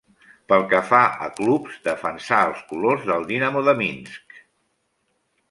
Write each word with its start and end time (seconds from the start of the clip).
Pel 0.51 0.63
que 0.69 0.77
fa 0.91 1.01
a 1.25 1.27
clubs, 1.39 1.75
defensà 1.89 2.39
els 2.47 2.65
colors 2.73 3.07
de 3.11 3.19
Dinamo 3.33 3.63
Minsk. 3.83 4.37